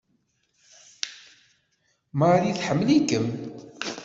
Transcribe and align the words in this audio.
Marie 2.19 2.55
tḥemmel-ikem! 2.57 3.27